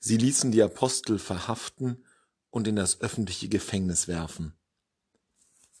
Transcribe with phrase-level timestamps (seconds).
[0.00, 2.04] Sie ließen die Apostel verhaften
[2.48, 4.54] und in das öffentliche Gefängnis werfen.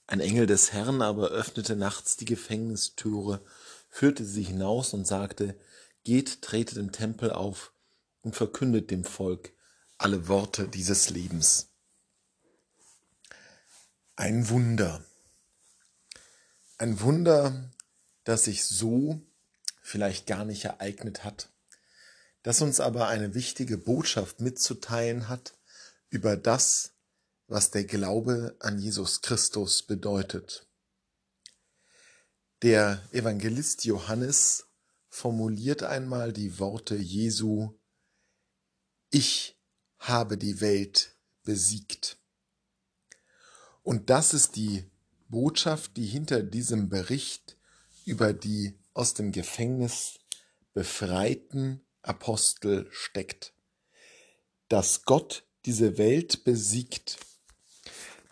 [0.06, 3.42] Ein Engel des Herrn aber öffnete nachts die Gefängnistüre,
[3.88, 5.58] führte sie hinaus und sagte,
[6.04, 7.72] Geht, tretet im Tempel auf
[8.22, 9.52] und verkündet dem Volk
[9.98, 11.68] alle Worte dieses Lebens.
[14.16, 15.04] Ein Wunder.
[16.78, 17.70] Ein Wunder,
[18.24, 19.20] das sich so
[19.82, 21.50] vielleicht gar nicht ereignet hat,
[22.42, 25.58] das uns aber eine wichtige Botschaft mitzuteilen hat
[26.08, 26.94] über das,
[27.46, 30.66] was der Glaube an Jesus Christus bedeutet.
[32.62, 34.66] Der Evangelist Johannes
[35.08, 37.74] formuliert einmal die Worte Jesu,
[39.10, 39.58] ich
[39.98, 42.18] habe die Welt besiegt.
[43.82, 44.84] Und das ist die
[45.28, 47.56] Botschaft, die hinter diesem Bericht
[48.04, 50.18] über die aus dem Gefängnis
[50.72, 53.52] befreiten Apostel steckt.
[54.68, 57.18] Dass Gott diese Welt besiegt,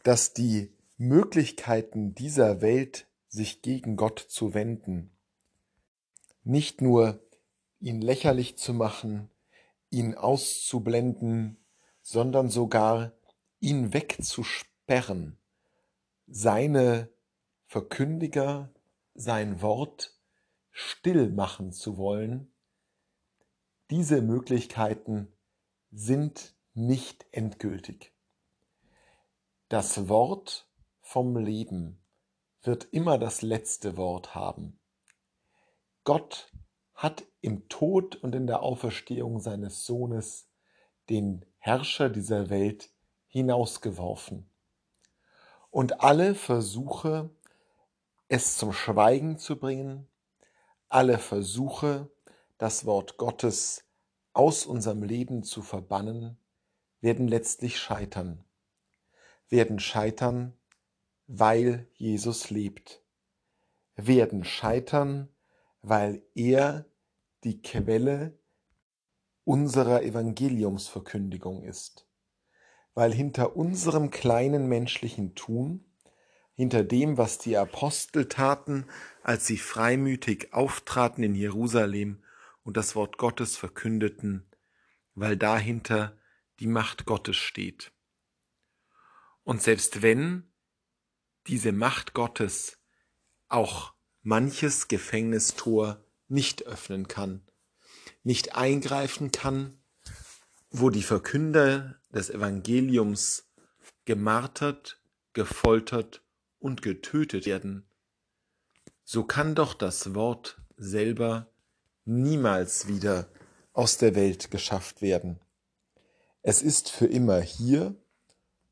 [0.02, 5.11] dass die Möglichkeiten dieser Welt, sich gegen Gott zu wenden,
[6.44, 7.22] nicht nur
[7.78, 9.30] ihn lächerlich zu machen,
[9.91, 11.58] ihn auszublenden,
[12.00, 13.12] sondern sogar
[13.61, 15.36] ihn wegzusperren,
[16.27, 17.11] seine
[17.66, 18.70] Verkündiger,
[19.14, 20.19] sein Wort
[20.70, 22.50] still machen zu wollen,
[23.91, 25.33] diese Möglichkeiten
[25.91, 28.12] sind nicht endgültig.
[29.69, 30.69] Das Wort
[31.00, 32.03] vom Leben
[32.62, 34.78] wird immer das letzte Wort haben.
[36.05, 36.53] Gott
[36.95, 40.48] hat im Tod und in der Auferstehung seines Sohnes
[41.08, 42.91] den Herrscher dieser Welt
[43.27, 44.50] hinausgeworfen.
[45.70, 47.30] Und alle Versuche,
[48.28, 50.08] es zum Schweigen zu bringen,
[50.89, 52.11] alle Versuche,
[52.59, 53.84] das Wort Gottes
[54.33, 56.37] aus unserem Leben zu verbannen,
[57.01, 58.45] werden letztlich scheitern.
[59.48, 60.53] Werden scheitern,
[61.27, 63.02] weil Jesus lebt.
[63.95, 65.29] Werden scheitern,
[65.83, 66.85] weil er
[67.45, 68.36] die Quelle
[69.45, 72.07] unserer Evangeliumsverkündigung ist.
[72.95, 75.85] Weil hinter unserem kleinen menschlichen Tun,
[76.55, 78.86] hinter dem, was die Apostel taten,
[79.23, 82.23] als sie freimütig auftraten in Jerusalem
[82.68, 84.46] und das Wort Gottes verkündeten,
[85.14, 86.18] weil dahinter
[86.61, 87.92] die Macht Gottes steht.
[89.42, 90.52] Und selbst wenn
[91.46, 92.77] diese Macht Gottes
[93.48, 97.40] auch manches Gefängnistor nicht öffnen kann,
[98.23, 99.83] nicht eingreifen kann,
[100.68, 103.50] wo die Verkünder des Evangeliums
[104.05, 105.00] gemartert,
[105.33, 106.23] gefoltert
[106.58, 107.89] und getötet werden,
[109.05, 111.50] so kann doch das Wort selber
[112.08, 113.29] niemals wieder
[113.73, 115.39] aus der Welt geschafft werden.
[116.42, 117.95] Es ist für immer hier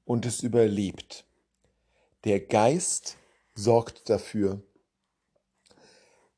[0.05, 1.27] und es überlebt.
[2.25, 3.17] Der Geist
[3.55, 4.63] sorgt dafür,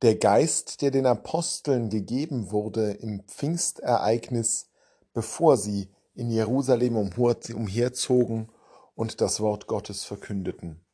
[0.02, 4.70] der Geist, der den Aposteln gegeben wurde im Pfingstereignis,
[5.12, 8.48] bevor sie in Jerusalem umherzogen
[8.94, 10.84] und das Wort Gottes verkündeten.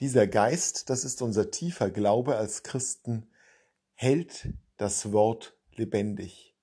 [0.00, 3.30] Dieser Geist, das ist unser tiefer Glaube als Christen,
[3.94, 6.56] hält das Wort lebendig.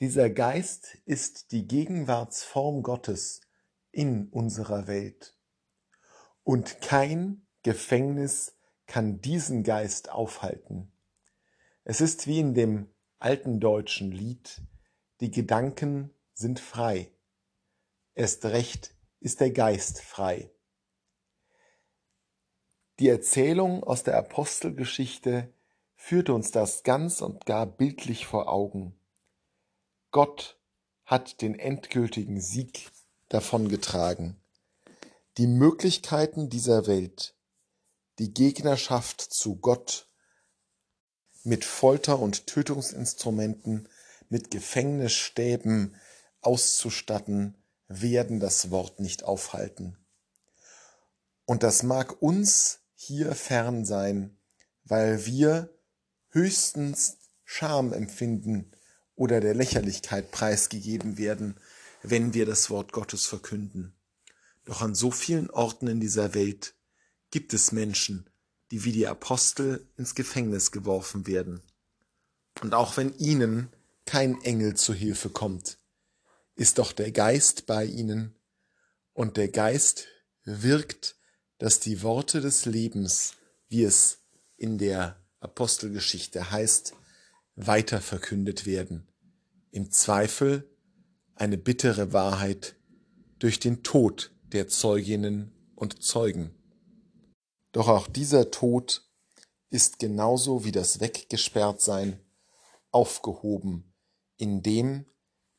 [0.00, 3.40] Dieser Geist ist die Gegenwartsform Gottes
[3.92, 5.38] in unserer Welt.
[6.42, 10.92] Und kein Gefängnis kann diesen Geist aufhalten.
[11.84, 14.60] Es ist wie in dem alten deutschen Lied,
[15.20, 17.12] die Gedanken sind frei.
[18.14, 20.50] Erst recht ist der Geist frei.
[22.98, 25.53] Die Erzählung aus der Apostelgeschichte
[26.06, 28.94] führt uns das ganz und gar bildlich vor Augen.
[30.10, 30.60] Gott
[31.06, 32.90] hat den endgültigen Sieg
[33.30, 34.36] davongetragen.
[35.38, 37.34] Die Möglichkeiten dieser Welt,
[38.18, 40.10] die Gegnerschaft zu Gott
[41.42, 43.88] mit Folter- und Tötungsinstrumenten,
[44.28, 45.96] mit Gefängnisstäben
[46.42, 47.56] auszustatten,
[47.88, 49.96] werden das Wort nicht aufhalten.
[51.46, 54.36] Und das mag uns hier fern sein,
[54.84, 55.73] weil wir
[56.34, 58.72] höchstens Scham empfinden
[59.14, 61.56] oder der Lächerlichkeit preisgegeben werden,
[62.02, 63.94] wenn wir das Wort Gottes verkünden.
[64.64, 66.74] Doch an so vielen Orten in dieser Welt
[67.30, 68.28] gibt es Menschen,
[68.70, 71.62] die wie die Apostel ins Gefängnis geworfen werden.
[72.60, 73.68] Und auch wenn ihnen
[74.04, 75.78] kein Engel zu Hilfe kommt,
[76.56, 78.34] ist doch der Geist bei ihnen,
[79.12, 80.08] und der Geist
[80.44, 81.16] wirkt,
[81.58, 83.34] dass die Worte des Lebens,
[83.68, 84.18] wie es
[84.56, 86.94] in der Apostelgeschichte heißt,
[87.54, 89.06] weiter verkündet werden.
[89.70, 90.68] Im Zweifel
[91.34, 92.76] eine bittere Wahrheit
[93.38, 96.54] durch den Tod der Zeuginnen und Zeugen.
[97.72, 99.06] Doch auch dieser Tod
[99.68, 102.20] ist genauso wie das Weggesperrtsein
[102.90, 103.92] aufgehoben
[104.36, 105.06] in dem,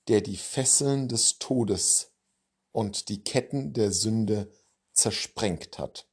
[0.07, 2.11] der die Fesseln des Todes
[2.71, 4.51] und die Ketten der Sünde
[4.93, 6.07] zersprengt hat.